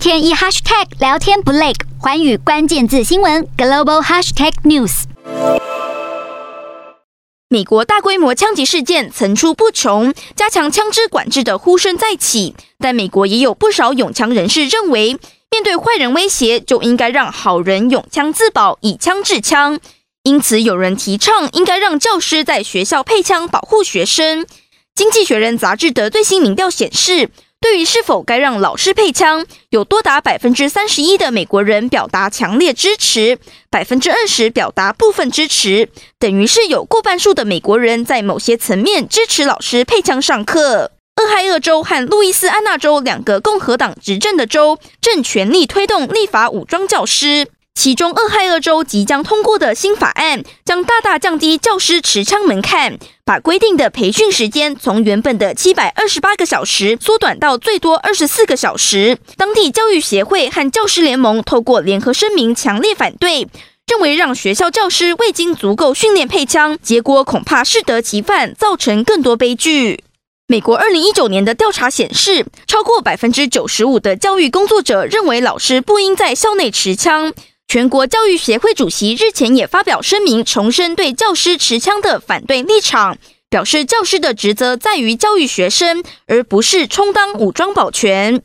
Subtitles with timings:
[0.00, 5.02] 天一 hashtag 聊天不累，寰宇关键字新闻 global hashtag news。
[7.50, 12.54] 美国大规模枪击事件层出不穷，加强枪支管制的呼声再起。
[12.78, 15.18] 但美国也有不少拥枪人士认为，
[15.50, 19.78] 面对坏人威胁，就应该让好人拥枪自保，以枪制枪。
[20.22, 24.46] 因此，有人提倡应该让教师在学校配枪，保护学生。
[24.94, 27.28] 《经济学人》杂志的最新民调显示，
[27.60, 40.92] 对于是否该让老师配枪，有多达百分之三十一的美国人表达强烈支持，百分之二十表达部分支持，等于是有过半数的美国人在某些层面支持老师配枪上课。
[41.16, 47.46] 俄亥俄州和路易斯安那州两个共和党执政的州正全力推动立法武装教师。
[47.74, 59.16] 其中，俄亥俄州即将通过的新法案将大大降低教师持枪门槛，把规定的培训时间从原本的七百二十八个小时缩短到最多二十四个小时。
[59.38, 63.48] 当地教育协会和教师联盟透过联合声明强烈反对，
[63.86, 70.04] 认为让学校教师未经足够训练配枪，结果恐怕适得其反，造成更多悲剧。
[70.46, 77.32] 美国二零一九年的调查显示，超过百分之九十五的教育工作者认为老师不应在校内持枪。
[77.70, 83.16] 全国教育协会主席日前也发表声明，重申对教师持枪的反对立场，
[83.48, 88.42] 表示教师的职责在于教育学生，而不是充当武装保全。